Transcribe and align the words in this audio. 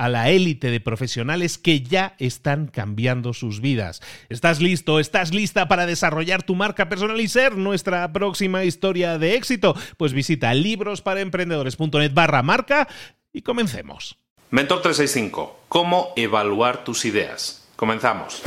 a 0.00 0.08
la 0.08 0.30
élite 0.30 0.70
de 0.70 0.80
profesionales 0.80 1.58
que 1.58 1.82
ya 1.82 2.14
están 2.18 2.68
cambiando 2.68 3.34
sus 3.34 3.60
vidas. 3.60 4.00
¿Estás 4.30 4.58
listo? 4.62 4.98
¿Estás 4.98 5.34
lista 5.34 5.68
para 5.68 5.84
desarrollar 5.84 6.42
tu 6.42 6.54
marca 6.54 6.88
personal 6.88 7.20
y 7.20 7.28
ser 7.28 7.58
nuestra 7.58 8.10
próxima 8.10 8.64
historia 8.64 9.18
de 9.18 9.34
éxito? 9.34 9.76
Pues 9.98 10.14
visita 10.14 10.54
librosparaemprendedores.net 10.54 12.14
barra 12.14 12.42
marca 12.42 12.88
y 13.30 13.42
comencemos. 13.42 14.16
Mentor 14.48 14.80
365. 14.80 15.64
¿Cómo 15.68 16.14
evaluar 16.16 16.82
tus 16.82 17.04
ideas? 17.04 17.68
Comenzamos. 17.76 18.42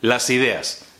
Las 0.00 0.30
ideas 0.30 0.93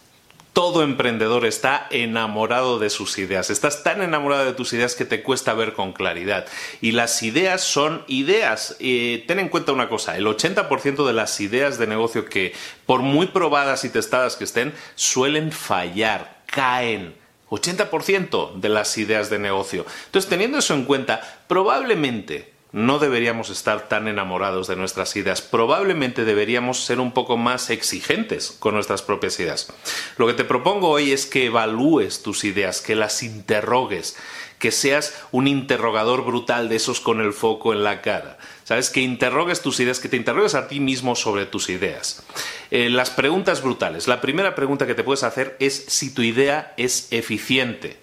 todo 0.55 0.85
emprendedor 0.85 1.45
está 1.45 1.89
enamorado 1.91 2.79
de 2.79 2.89
sus 2.89 3.19
ideas. 3.19 3.51
Estás 3.51 3.83
tan 3.83 4.01
enamorado 4.03 4.45
de 4.45 4.53
tus 4.53 4.73
ideas 4.73 4.95
que 4.95 5.05
te 5.05 5.23
cuesta 5.23 5.53
ver 5.53 5.73
con 5.75 5.93
claridad. 5.93 6.47
Y 6.81 6.93
las 6.93 7.25
ideas 7.25 7.61
son 7.61 8.05
ideas. 8.07 8.77
Eh, 8.79 9.25
ten 9.27 9.41
en 9.41 9.49
cuenta 9.49 9.73
una 9.73 9.89
cosa, 9.89 10.17
el 10.17 10.27
80% 10.27 11.05
de 11.07 11.13
las 11.13 11.41
ideas 11.41 11.77
de 11.77 11.89
negocio 11.89 12.25
que, 12.25 12.55
por 12.87 13.03
muy 13.03 13.27
probadas 13.27 13.85
y 13.85 13.89
testadas 13.89 14.37
que 14.37 14.45
estén, 14.45 14.73
suelen 14.95 15.51
fallar, 15.51 16.43
caen. 16.47 17.17
80% 17.51 18.55
de 18.55 18.69
las 18.69 18.97
ideas 18.97 19.31
de 19.31 19.39
negocio. 19.41 19.85
Entonces, 20.07 20.29
teniendo 20.29 20.59
eso 20.59 20.75
en 20.75 20.85
cuenta, 20.85 21.21
probablemente 21.47 22.54
no 22.75 22.99
deberíamos 22.99 23.51
estar 23.51 23.89
tan 23.89 24.09
enamorados 24.09 24.67
de 24.67 24.75
nuestras 24.75 25.15
ideas. 25.15 25.41
Probablemente 25.41 26.25
deberíamos 26.25 26.85
ser 26.85 26.99
un 26.99 27.13
poco 27.13 27.37
más 27.37 27.71
exigentes 27.71 28.51
con 28.59 28.75
nuestras 28.75 29.01
propias 29.01 29.39
ideas. 29.39 29.73
Lo 30.19 30.27
que 30.27 30.35
te 30.35 30.45
propongo 30.45 30.89
hoy 30.89 31.13
es 31.13 31.25
que 31.25 31.47
evalúes 31.47 32.25
tus 32.25 32.43
ideas, 32.43 32.81
que 32.81 32.97
las 32.97 33.23
interrogues, 33.23 34.17
que 34.59 34.73
seas 34.73 35.15
un 35.31 35.47
interrogador 35.47 36.25
brutal 36.25 36.69
de 36.69 36.75
esos 36.75 36.99
con 36.99 37.21
el 37.21 37.33
foco 37.33 37.73
en 37.73 37.85
la 37.85 38.03
cara. 38.03 38.39
¿Sabes? 38.65 38.91
Que 38.91 39.03
interrogues 39.03 39.63
tus 39.63 39.79
ideas, 39.79 40.01
que 40.01 40.09
te 40.09 40.17
interrogues 40.17 40.57
a 40.57 40.67
ti 40.67 40.81
mismo 40.81 41.15
sobre 41.15 41.47
tus 41.47 41.69
ideas. 41.69 42.25
Eh, 42.73 42.91
las 42.91 43.11
preguntas 43.11 43.63
brutales. 43.63 44.09
La 44.09 44.21
primera 44.21 44.57
pregunta 44.57 44.85
que 44.85 44.97
te 44.97 45.05
puedes 45.05 45.23
hacer 45.23 45.57
es 45.61 45.85
si 45.87 46.13
tu 46.13 46.23
idea 46.23 46.75
es 46.77 47.07
eficiente. 47.13 47.99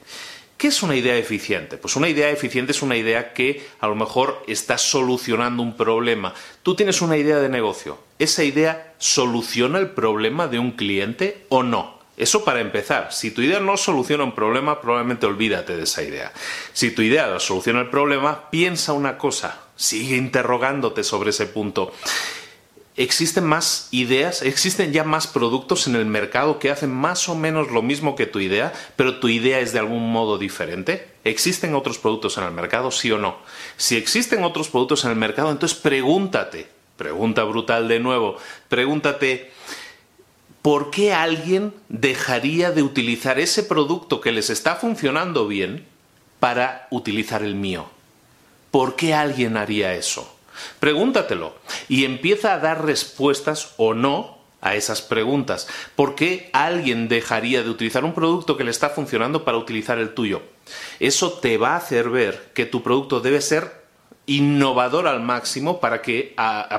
¿Qué 0.61 0.67
es 0.67 0.83
una 0.83 0.95
idea 0.95 1.17
eficiente? 1.17 1.77
Pues 1.77 1.95
una 1.95 2.07
idea 2.07 2.29
eficiente 2.29 2.71
es 2.71 2.83
una 2.83 2.95
idea 2.95 3.33
que 3.33 3.65
a 3.79 3.87
lo 3.87 3.95
mejor 3.95 4.43
está 4.47 4.77
solucionando 4.77 5.63
un 5.63 5.75
problema. 5.75 6.35
Tú 6.61 6.75
tienes 6.75 7.01
una 7.01 7.17
idea 7.17 7.39
de 7.39 7.49
negocio. 7.49 7.97
¿Esa 8.19 8.43
idea 8.43 8.93
soluciona 8.99 9.79
el 9.79 9.89
problema 9.89 10.47
de 10.47 10.59
un 10.59 10.73
cliente 10.73 11.47
o 11.49 11.63
no? 11.63 11.97
Eso 12.15 12.45
para 12.45 12.59
empezar. 12.59 13.11
Si 13.11 13.31
tu 13.31 13.41
idea 13.41 13.59
no 13.59 13.75
soluciona 13.75 14.23
un 14.23 14.35
problema, 14.35 14.79
probablemente 14.81 15.25
olvídate 15.25 15.75
de 15.75 15.81
esa 15.81 16.03
idea. 16.03 16.31
Si 16.73 16.91
tu 16.91 17.01
idea 17.01 17.39
soluciona 17.39 17.81
el 17.81 17.89
problema, 17.89 18.51
piensa 18.51 18.93
una 18.93 19.17
cosa. 19.17 19.61
Sigue 19.75 20.15
interrogándote 20.15 21.03
sobre 21.03 21.31
ese 21.31 21.47
punto 21.47 21.91
existen 22.97 23.45
más 23.45 23.87
ideas, 23.91 24.41
existen 24.41 24.91
ya 24.91 25.03
más 25.03 25.27
productos 25.27 25.87
en 25.87 25.95
el 25.95 26.05
mercado 26.05 26.59
que 26.59 26.71
hacen 26.71 26.91
más 26.91 27.29
o 27.29 27.35
menos 27.35 27.71
lo 27.71 27.81
mismo 27.81 28.15
que 28.15 28.25
tu 28.25 28.39
idea, 28.39 28.73
pero 28.95 29.19
tu 29.19 29.29
idea 29.29 29.59
es 29.59 29.73
de 29.73 29.79
algún 29.79 30.11
modo 30.11 30.37
diferente. 30.37 31.07
¿Existen 31.23 31.75
otros 31.75 31.97
productos 31.97 32.37
en 32.37 32.43
el 32.43 32.51
mercado, 32.51 32.91
sí 32.91 33.11
o 33.11 33.17
no? 33.17 33.37
Si 33.77 33.95
existen 33.95 34.43
otros 34.43 34.69
productos 34.69 35.05
en 35.05 35.11
el 35.11 35.17
mercado, 35.17 35.51
entonces 35.51 35.77
pregúntate, 35.77 36.67
pregunta 36.97 37.43
brutal 37.43 37.87
de 37.87 37.99
nuevo, 37.99 38.37
pregúntate, 38.67 39.51
¿por 40.61 40.91
qué 40.91 41.13
alguien 41.13 41.73
dejaría 41.89 42.71
de 42.71 42.83
utilizar 42.83 43.39
ese 43.39 43.63
producto 43.63 44.19
que 44.19 44.31
les 44.31 44.49
está 44.49 44.75
funcionando 44.75 45.47
bien 45.47 45.85
para 46.39 46.87
utilizar 46.91 47.43
el 47.43 47.55
mío? 47.55 47.89
¿Por 48.69 48.95
qué 48.95 49.13
alguien 49.13 49.57
haría 49.57 49.93
eso? 49.93 50.35
Pregúntatelo 50.79 51.55
y 51.87 52.05
empieza 52.05 52.53
a 52.53 52.59
dar 52.59 52.85
respuestas 52.85 53.73
o 53.77 53.93
no 53.93 54.39
a 54.61 54.75
esas 54.75 55.01
preguntas. 55.01 55.67
¿Por 55.95 56.15
qué 56.15 56.49
alguien 56.53 57.07
dejaría 57.07 57.63
de 57.63 57.69
utilizar 57.69 58.05
un 58.05 58.13
producto 58.13 58.57
que 58.57 58.63
le 58.63 58.71
está 58.71 58.89
funcionando 58.89 59.43
para 59.43 59.57
utilizar 59.57 59.97
el 59.97 60.13
tuyo? 60.13 60.43
Eso 60.99 61.33
te 61.33 61.57
va 61.57 61.73
a 61.73 61.77
hacer 61.77 62.09
ver 62.09 62.51
que 62.53 62.65
tu 62.65 62.83
producto 62.83 63.19
debe 63.19 63.41
ser 63.41 63.81
innovador 64.27 65.07
al 65.07 65.19
máximo 65.19 65.79
para 65.79 66.01
que 66.03 66.35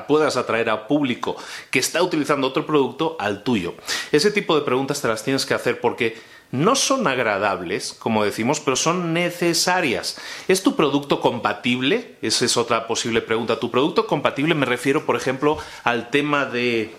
puedas 0.06 0.36
atraer 0.36 0.70
a 0.70 0.86
público 0.86 1.36
que 1.70 1.80
está 1.80 2.00
utilizando 2.02 2.46
otro 2.46 2.64
producto 2.64 3.16
al 3.18 3.42
tuyo. 3.42 3.74
Ese 4.12 4.30
tipo 4.30 4.54
de 4.54 4.64
preguntas 4.64 5.02
te 5.02 5.08
las 5.08 5.24
tienes 5.24 5.44
que 5.44 5.54
hacer 5.54 5.80
porque 5.80 6.16
no 6.52 6.76
son 6.76 7.06
agradables, 7.06 7.94
como 7.98 8.24
decimos, 8.24 8.60
pero 8.60 8.76
son 8.76 9.14
necesarias. 9.14 10.18
¿Es 10.48 10.62
tu 10.62 10.76
producto 10.76 11.20
compatible? 11.20 12.16
Esa 12.20 12.44
es 12.44 12.56
otra 12.58 12.86
posible 12.86 13.22
pregunta. 13.22 13.58
¿Tu 13.58 13.70
producto 13.70 14.06
compatible? 14.06 14.54
Me 14.54 14.66
refiero, 14.66 15.06
por 15.06 15.16
ejemplo, 15.16 15.56
al 15.82 16.10
tema 16.10 16.44
de, 16.44 16.94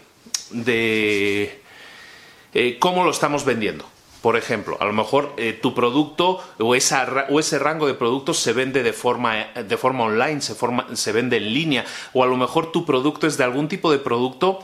de 0.49 1.61
eh, 2.55 2.77
cómo 2.79 3.03
lo 3.03 3.11
estamos 3.11 3.45
vendiendo. 3.45 3.85
Por 4.23 4.37
ejemplo, 4.37 4.77
a 4.79 4.85
lo 4.85 4.93
mejor 4.93 5.33
eh, 5.37 5.53
tu 5.53 5.75
producto 5.75 6.39
o, 6.57 6.75
ese 6.75 7.59
rango 7.59 7.87
de 7.87 7.93
productos 7.93 8.39
se 8.39 8.53
vende 8.53 8.81
de 8.81 8.93
forma, 8.93 9.35
de 9.53 9.77
forma 9.77 10.05
online, 10.05 10.41
se, 10.41 10.55
se 10.93 11.11
vende 11.11 11.37
en 11.37 11.53
línea, 11.53 11.85
o 12.13 12.23
a 12.23 12.27
lo 12.27 12.37
mejor 12.37 12.71
tu 12.71 12.85
producto 12.85 13.27
es 13.27 13.37
de 13.37 13.43
algún 13.43 13.67
tipo 13.67 13.91
de 13.91 13.99
producto 13.99 14.63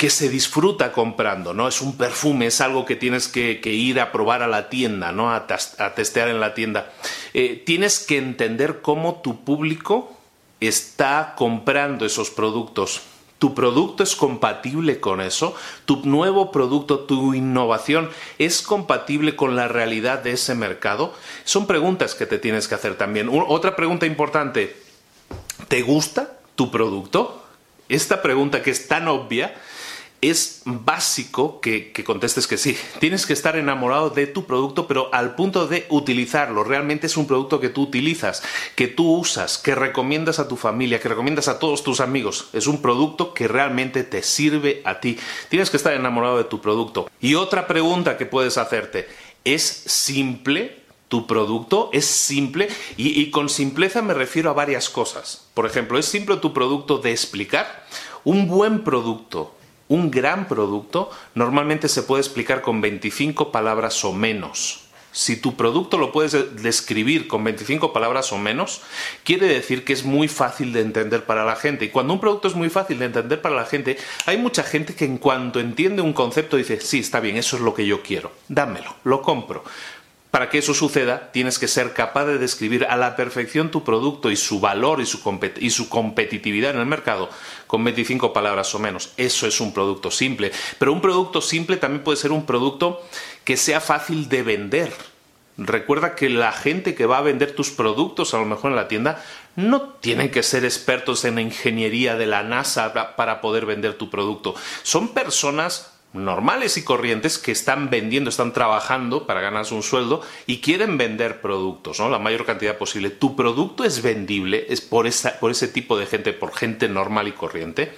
que 0.00 0.08
se 0.08 0.30
disfruta 0.30 0.92
comprando, 0.92 1.52
¿no? 1.52 1.68
Es 1.68 1.82
un 1.82 1.98
perfume, 1.98 2.46
es 2.46 2.62
algo 2.62 2.86
que 2.86 2.96
tienes 2.96 3.28
que, 3.28 3.60
ir 3.62 4.00
a 4.00 4.12
probar 4.12 4.42
a 4.42 4.46
la 4.46 4.70
tienda, 4.70 5.12
¿no? 5.12 5.30
A, 5.30 5.46
testear 5.46 6.28
en 6.28 6.40
la 6.40 6.54
tienda. 6.54 6.90
Eh, 7.34 7.62
tienes 7.66 7.98
que 7.98 8.16
entender 8.16 8.80
cómo 8.80 9.20
tu 9.20 9.44
público 9.44 10.16
está 10.58 11.34
comprando 11.36 12.06
esos 12.06 12.30
productos. 12.30 13.02
¿Tu 13.38 13.54
producto 13.54 14.02
es 14.02 14.16
compatible 14.16 15.00
con 15.00 15.20
eso? 15.20 15.54
¿Tu 15.84 16.00
nuevo 16.06 16.50
producto, 16.50 17.00
tu 17.00 17.34
innovación 17.34 18.08
es 18.38 18.62
compatible 18.62 19.36
con 19.36 19.54
la 19.54 19.68
realidad 19.68 20.20
de 20.20 20.32
ese 20.32 20.54
mercado? 20.54 21.12
Son 21.44 21.66
preguntas 21.66 22.14
que 22.14 22.24
te 22.24 22.38
tienes 22.38 22.68
que 22.68 22.74
hacer 22.74 22.94
también. 22.96 23.28
Otra 23.30 23.76
pregunta 23.76 24.06
importante, 24.06 24.78
¿te 25.68 25.82
gusta 25.82 26.38
tu 26.54 26.70
producto? 26.70 27.44
Esta 27.90 28.22
pregunta 28.22 28.62
que 28.62 28.70
es 28.70 28.88
tan 28.88 29.06
obvia 29.06 29.54
es 30.20 30.62
básico 30.64 31.60
que, 31.60 31.92
contestes 32.04 32.46
que 32.46 32.58
sí. 32.58 32.76
Tienes 32.98 33.26
que 33.26 33.32
estar 33.32 33.56
enamorado 33.56 34.10
de 34.10 34.26
tu 34.26 34.46
producto, 34.46 34.86
pero 34.86 35.12
al 35.14 35.34
punto 35.34 35.66
de 35.66 35.86
utilizarlo. 35.88 36.64
Realmente 36.64 37.06
es 37.06 37.16
un 37.16 37.26
producto 37.26 37.60
que 37.60 37.68
tú 37.68 37.82
utilizas, 37.82 38.42
que 38.74 38.88
tú 38.88 39.10
usas, 39.10 39.58
que 39.58 39.74
recomiendas 39.74 40.38
a 40.38 40.48
tu 40.48 40.56
familia, 40.56 41.00
que 41.00 41.08
recomiendas 41.08 41.48
a 41.48 41.58
todos 41.58 41.82
tus 41.82 42.00
amigos. 42.00 42.48
Es 42.52 42.66
un 42.66 42.82
producto 42.82 43.32
que 43.34 43.48
realmente 43.48 44.04
te 44.04 44.22
sirve 44.22 44.82
a 44.84 45.00
ti. 45.00 45.18
Tienes 45.48 45.70
que 45.70 45.76
estar 45.76 45.94
enamorado 45.94 46.38
de 46.38 46.44
tu 46.44 46.60
producto. 46.60 47.10
Y 47.20 47.34
otra 47.34 47.66
pregunta 47.66 48.16
que 48.16 48.26
puedes 48.26 48.58
hacerte, 48.58 49.08
¿es 49.44 49.62
simple? 49.64 50.80
tu 51.08 51.26
producto 51.26 51.90
es 51.92 52.06
simple 52.06 52.68
y, 52.96 53.32
con 53.32 53.48
simpleza 53.48 54.00
me 54.00 54.14
refiero 54.14 54.48
a 54.48 54.52
varias 54.52 54.88
cosas. 54.88 55.44
Por 55.54 55.66
ejemplo, 55.66 55.98
¿es 55.98 56.06
simple 56.06 56.36
tu 56.36 56.52
producto 56.52 56.98
de 56.98 57.10
explicar? 57.10 57.84
Un 58.22 58.46
buen 58.46 58.84
producto 58.84 59.56
un 59.90 60.10
gran 60.10 60.46
producto 60.46 61.10
normalmente 61.34 61.88
se 61.88 62.04
puede 62.04 62.22
explicar 62.22 62.62
con 62.62 62.80
25 62.80 63.50
palabras 63.50 64.04
o 64.04 64.12
menos. 64.12 64.84
Si 65.12 65.34
tu 65.34 65.56
producto 65.56 65.98
lo 65.98 66.12
puedes 66.12 66.62
describir 66.62 67.26
con 67.26 67.42
25 67.42 67.92
palabras 67.92 68.32
o 68.32 68.38
menos, 68.38 68.82
quiere 69.24 69.48
decir 69.48 69.84
que 69.84 69.92
es 69.92 70.04
muy 70.04 70.28
fácil 70.28 70.72
de 70.72 70.82
entender 70.82 71.24
para 71.24 71.44
la 71.44 71.56
gente. 71.56 71.84
Y 71.84 71.88
cuando 71.88 72.14
un 72.14 72.20
producto 72.20 72.46
es 72.46 72.54
muy 72.54 72.70
fácil 72.70 73.00
de 73.00 73.06
entender 73.06 73.42
para 73.42 73.56
la 73.56 73.66
gente, 73.66 73.98
hay 74.26 74.38
mucha 74.38 74.62
gente 74.62 74.94
que 74.94 75.04
en 75.04 75.18
cuanto 75.18 75.58
entiende 75.58 76.02
un 76.02 76.12
concepto 76.12 76.56
dice, 76.56 76.80
sí, 76.80 77.00
está 77.00 77.18
bien, 77.18 77.36
eso 77.36 77.56
es 77.56 77.62
lo 77.62 77.74
que 77.74 77.84
yo 77.84 78.00
quiero, 78.02 78.30
dámelo, 78.46 78.94
lo 79.02 79.20
compro. 79.20 79.64
Para 80.30 80.48
que 80.48 80.58
eso 80.58 80.74
suceda, 80.74 81.32
tienes 81.32 81.58
que 81.58 81.66
ser 81.66 81.92
capaz 81.92 82.24
de 82.24 82.38
describir 82.38 82.84
a 82.84 82.96
la 82.96 83.16
perfección 83.16 83.72
tu 83.72 83.82
producto 83.82 84.30
y 84.30 84.36
su 84.36 84.60
valor 84.60 85.00
y 85.00 85.06
su, 85.06 85.88
competitividad 85.88 86.70
en 86.70 86.80
el 86.80 86.86
mercado 86.86 87.28
con 87.66 87.82
25 87.82 88.32
palabras 88.32 88.72
o 88.76 88.78
menos. 88.78 89.12
Eso 89.16 89.48
es 89.48 89.60
un 89.60 89.72
producto 89.72 90.10
simple. 90.12 90.52
Pero 90.78 90.92
un 90.92 91.00
producto 91.00 91.40
simple 91.40 91.78
también 91.78 92.04
puede 92.04 92.16
ser 92.16 92.30
un 92.30 92.46
producto 92.46 93.02
que 93.42 93.56
sea 93.56 93.80
fácil 93.80 94.28
de 94.28 94.42
vender. 94.44 94.92
Recuerda 95.58 96.14
que 96.14 96.30
la 96.30 96.52
gente 96.52 96.94
que 96.94 97.06
va 97.06 97.18
a 97.18 97.22
vender 97.22 97.52
tus 97.54 97.70
productos, 97.70 98.32
a 98.32 98.38
lo 98.38 98.46
mejor 98.46 98.70
en 98.70 98.76
la 98.76 98.88
tienda, 98.88 99.24
no 99.56 99.82
tienen 99.82 100.30
que 100.30 100.44
ser 100.44 100.64
expertos 100.64 101.24
en 101.24 101.40
ingeniería 101.40 102.14
de 102.16 102.26
la 102.26 102.44
NASA 102.44 102.92
para 103.16 103.40
poder 103.40 103.66
vender 103.66 103.94
tu 103.94 104.08
producto. 104.08 104.54
Son 104.84 105.08
personas 105.08 105.89
normales 106.12 106.76
y 106.76 106.82
corrientes 106.82 107.38
que 107.38 107.52
están 107.52 107.88
vendiendo, 107.88 108.30
están 108.30 108.52
trabajando 108.52 109.26
para 109.26 109.40
ganarse 109.40 109.74
un 109.74 109.82
sueldo 109.82 110.22
y 110.46 110.58
quieren 110.58 110.98
vender 110.98 111.40
productos, 111.40 112.00
¿no? 112.00 112.08
La 112.08 112.18
mayor 112.18 112.44
cantidad 112.44 112.78
posible. 112.78 113.10
Tu 113.10 113.36
producto 113.36 113.84
es 113.84 114.02
vendible, 114.02 114.66
es 114.68 114.80
por, 114.80 115.08
por 115.38 115.50
ese 115.50 115.68
tipo 115.68 115.96
de 115.96 116.06
gente, 116.06 116.32
por 116.32 116.52
gente 116.54 116.88
normal 116.88 117.28
y 117.28 117.32
corriente. 117.32 117.92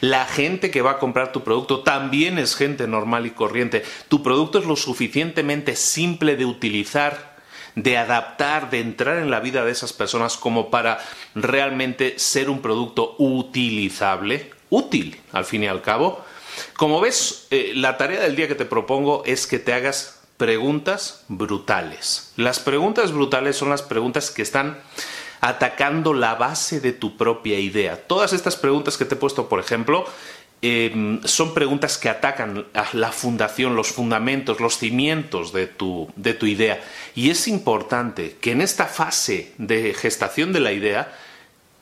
La 0.00 0.26
gente 0.26 0.70
que 0.70 0.82
va 0.82 0.92
a 0.92 0.98
comprar 0.98 1.32
tu 1.32 1.42
producto 1.42 1.80
también 1.80 2.38
es 2.38 2.54
gente 2.54 2.86
normal 2.86 3.26
y 3.26 3.30
corriente. 3.30 3.82
Tu 4.08 4.22
producto 4.22 4.58
es 4.58 4.66
lo 4.66 4.76
suficientemente 4.76 5.76
simple 5.76 6.36
de 6.36 6.44
utilizar 6.44 7.34
de 7.74 7.98
adaptar, 7.98 8.70
de 8.70 8.78
entrar 8.78 9.18
en 9.18 9.32
la 9.32 9.40
vida 9.40 9.64
de 9.64 9.72
esas 9.72 9.92
personas 9.92 10.36
como 10.36 10.70
para 10.70 11.00
realmente 11.34 12.18
ser 12.18 12.48
un 12.48 12.62
producto 12.62 13.16
utilizable, 13.18 14.52
útil 14.70 15.20
al 15.32 15.44
fin 15.44 15.64
y 15.64 15.66
al 15.66 15.82
cabo, 15.82 16.23
como 16.76 17.00
ves, 17.00 17.46
eh, 17.50 17.72
la 17.74 17.96
tarea 17.96 18.20
del 18.20 18.36
día 18.36 18.48
que 18.48 18.54
te 18.54 18.64
propongo 18.64 19.22
es 19.26 19.46
que 19.46 19.58
te 19.58 19.72
hagas 19.72 20.20
preguntas 20.36 21.24
brutales. 21.28 22.32
Las 22.36 22.58
preguntas 22.58 23.12
brutales 23.12 23.56
son 23.56 23.70
las 23.70 23.82
preguntas 23.82 24.30
que 24.30 24.42
están 24.42 24.78
atacando 25.40 26.14
la 26.14 26.34
base 26.34 26.80
de 26.80 26.92
tu 26.92 27.16
propia 27.16 27.58
idea. 27.58 28.06
Todas 28.06 28.32
estas 28.32 28.56
preguntas 28.56 28.96
que 28.96 29.04
te 29.04 29.14
he 29.14 29.18
puesto, 29.18 29.48
por 29.48 29.60
ejemplo, 29.60 30.04
em, 30.62 31.20
son 31.24 31.52
preguntas 31.52 31.98
que 31.98 32.08
atacan 32.08 32.66
a 32.72 32.86
la 32.94 33.12
fundación, 33.12 33.76
los 33.76 33.88
fundamentos, 33.88 34.60
los 34.60 34.78
cimientos 34.78 35.52
de 35.52 35.66
tu, 35.66 36.10
de 36.16 36.32
tu 36.32 36.46
idea. 36.46 36.82
Y 37.14 37.30
es 37.30 37.46
importante 37.46 38.36
que 38.40 38.52
en 38.52 38.62
esta 38.62 38.86
fase 38.86 39.52
de 39.58 39.92
gestación 39.92 40.52
de 40.52 40.60
la 40.60 40.72
idea 40.72 41.12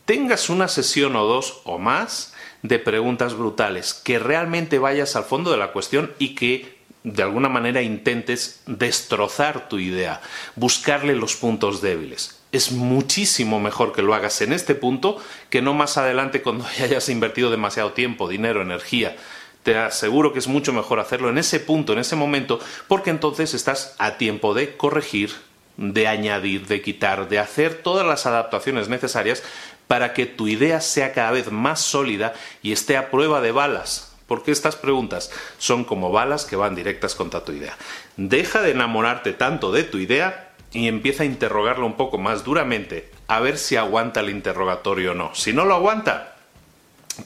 tengas 0.05 0.51
una 0.51 0.67
sesión 0.67 1.15
o 1.15 1.25
dos 1.25 1.61
o 1.65 1.79
más 1.79 2.35
de 2.63 2.79
preguntas 2.79 3.35
brutales, 3.35 3.95
que 3.95 4.19
realmente 4.19 4.79
vayas 4.79 5.17
al 5.17 5.25
fondo 5.25 5.51
de 5.51 5.57
la 5.57 5.73
cuestión 5.73 6.13
y 6.19 6.35
que 6.35 6.83
de 7.05 7.23
alguna 7.23 7.49
manera 7.49 7.83
intentes 7.83 8.63
destrozar 8.67 9.69
tu 9.69 9.79
idea, 9.79 10.21
buscarle 10.55 11.17
los 11.17 11.35
puntos 11.35 11.83
débiles. 11.83 12.39
Es 12.53 12.71
muchísimo 12.71 13.59
mejor 13.61 13.93
que 13.93 14.03
lo 14.03 14.15
hagas 14.15 14.41
en 14.43 14.53
este 14.53 14.75
punto 14.75 15.17
que 15.51 15.63
no 15.63 15.75
más 15.75 15.97
adelante 15.97 16.43
cuando 16.43 16.67
ya 16.79 16.85
hayas 16.85 17.09
invertido 17.09 17.51
demasiado 17.51 17.93
tiempo, 17.93 18.29
dinero, 18.29 18.63
energía. 18.63 19.17
Te 19.63 19.77
aseguro 19.77 20.33
que 20.33 20.41
es 20.41 20.49
mucho 20.49 20.73
mejor 20.73 21.01
hacerlo 21.01 21.31
en 21.31 21.39
ese 21.39 21.61
punto, 21.61 21.93
en 21.93 22.01
ese 22.01 22.17
momento, 22.17 22.61
porque 22.89 23.11
entonces 23.11 23.55
estás 23.55 23.95
a 23.99 24.17
tiempo 24.17 24.55
de 24.55 24.77
corregir, 24.77 25.31
de 25.77 26.09
añadir, 26.09 26.67
de 26.67 26.83
quitar, 26.83 27.29
de 27.29 27.39
hacer 27.39 27.75
todas 27.75 28.07
las 28.07 28.27
adaptaciones 28.27 28.89
necesarias 28.89 29.43
para 29.89 30.15
que 30.15 30.27
tu 30.27 30.49
idea 30.49 30.81
sea 30.81 31.13
cada 31.13 31.31
vez 31.31 31.51
más 31.51 31.81
sólida 31.81 32.35
y 32.63 32.73
esté 32.73 32.97
a 32.97 33.11
prueba 33.11 33.41
de 33.41 33.53
balas. 33.53 34.15
Porque 34.27 34.53
estas 34.53 34.77
preguntas 34.77 35.31
son 35.59 35.85
como 35.85 36.11
balas 36.11 36.45
que 36.45 36.57
van 36.57 36.75
directas 36.75 37.15
contra 37.15 37.45
tu 37.45 37.53
idea. 37.53 37.77
Deja 38.17 38.63
de 38.63 38.71
enamorarte 38.71 39.33
tanto 39.33 39.73
de 39.73 39.83
tu 39.83 39.99
idea 39.99 40.53
y 40.73 40.89
empieza 40.89 41.25
a 41.25 41.27
interrogarlo 41.27 41.85
un 41.85 41.97
poco 41.97 42.19
más 42.19 42.45
duramente 42.45 43.11
a 43.29 43.41
ver 43.41 43.59
si 43.59 43.77
aguanta 43.77 44.21
el 44.21 44.31
interrogatorio 44.31 45.13
o 45.13 45.15
no. 45.15 45.35
Si 45.35 45.53
no 45.53 45.65
lo 45.65 45.75
aguanta, 45.75 46.37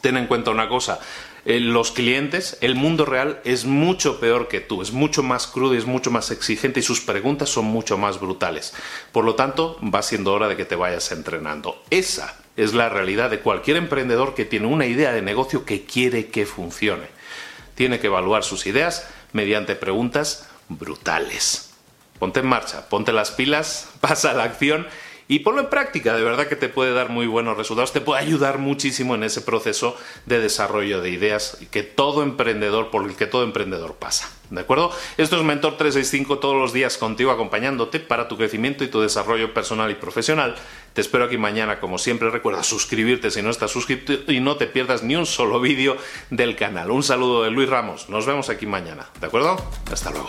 ten 0.01 0.17
en 0.17 0.27
cuenta 0.27 0.51
una 0.51 0.69
cosa, 0.69 1.01
eh, 1.45 1.61
los 1.61 1.93
clientes, 1.93 2.59
el 2.61 2.75
mundo 2.75 3.05
real 3.05 3.41
es 3.45 3.65
mucho 3.65 4.19
peor 4.19 4.49
que 4.49 4.61
tú, 4.61 4.83
es 4.83 4.93
mucho 4.93 5.23
más 5.23 5.47
crudo 5.47 5.75
y 5.75 5.79
es 5.79 5.87
mucho 5.87 6.11
más 6.11 6.33
exigente 6.33 6.81
y 6.81 6.83
sus 6.83 7.01
preguntas 7.01 7.49
son 7.49 7.67
mucho 7.67 7.97
más 7.97 8.19
brutales. 8.19 8.75
Por 9.13 9.25
lo 9.25 9.37
tanto, 9.37 9.79
va 9.83 10.03
siendo 10.03 10.33
hora 10.33 10.49
de 10.49 10.57
que 10.57 10.65
te 10.65 10.75
vayas 10.75 11.13
entrenando. 11.13 11.81
Esa 11.91 12.37
es 12.57 12.75
la 12.75 12.89
realidad 12.89 13.31
de 13.31 13.41
cualquier 13.41 13.77
emprendedor 13.77 14.35
que 14.35 14.45
tiene 14.45 14.67
una 14.67 14.87
idea 14.87 15.13
de 15.13 15.23
negocio 15.23 15.65
que 15.65 15.85
quiere 15.85 16.29
que 16.29 16.47
funcione. 16.47 17.07
Tiene 17.75 18.01
que 18.01 18.07
evaluar 18.07 18.45
sus 18.45 18.67
ideas 18.67 19.09
mediante 19.33 19.77
preguntas 19.77 20.49
brutales. 20.69 21.71
Ponte 22.19 22.41
en 22.41 22.47
marcha, 22.47 22.89
ponte 22.89 23.13
las 23.13 23.31
pilas, 23.31 23.91
pasa 24.01 24.31
a 24.31 24.35
la 24.35 24.45
acción 24.45 24.87
y 25.29 25.41
ponlo 25.41 25.61
en 25.61 25.71
práctica, 25.71 26.17
de 26.17 26.23
verdad 26.23 26.47
que 26.47 26.57
te 26.57 26.69
puede 26.69 26.93
dar 26.93 27.09
muy 27.09 27.27
buenos 27.27 27.57
resultados, 27.57 27.93
te 27.93 28.01
puede 28.01 28.21
ayudar 28.21 28.59
muchísimo 28.59 29.15
en 29.15 29.25
ese 29.25 29.41
proceso 29.41 29.97
de 30.27 30.41
desarrollo 30.41 31.01
de 31.01 31.11
ideas 31.11 31.59
que 31.71 31.83
todo 31.83 32.23
emprendedor, 32.23 32.91
por 32.91 33.05
el 33.05 33.17
que 33.17 33.27
todo 33.27 33.43
emprendedor 33.43 33.95
pasa. 33.95 34.31
¿De 34.51 34.61
acuerdo? 34.61 34.93
Esto 35.17 35.37
es 35.37 35.43
Mentor 35.43 35.77
365 35.77 36.39
todos 36.39 36.55
los 36.55 36.73
días 36.73 36.99
contigo 36.99 37.33
acompañándote 37.33 37.99
para 37.99 38.29
tu 38.29 38.37
crecimiento 38.37 38.85
y 38.85 38.89
tu 38.89 39.01
desarrollo 39.01 39.53
personal 39.53 39.91
y 39.91 39.95
profesional. 39.95 40.55
Te 40.93 41.01
espero 41.01 41.25
aquí 41.25 41.37
mañana, 41.37 41.81
como 41.81 41.99
siempre. 41.99 42.31
Recuerda 42.31 42.63
suscribirte 42.63 43.31
si 43.31 43.43
no 43.43 43.51
estás 43.51 43.73
suscrito 43.73 44.13
y 44.31 44.39
no 44.39 44.57
te 44.57 44.69
pierdas 44.69 45.03
ni 45.03 45.17
un 45.17 45.27
solo 45.27 45.61
vídeo 45.61 45.97
del 46.31 46.55
canal. 46.55 46.93
Un 46.93 47.03
saludo 47.03 47.43
de 47.43 47.51
Luis 47.51 47.69
Ramos. 47.69 48.09
Nos 48.09 48.25
vemos 48.25 48.49
aquí 48.49 48.67
mañana. 48.67 49.07
¿De 49.21 49.27
acuerdo? 49.27 49.57
Hasta 49.91 50.11
luego. 50.11 50.29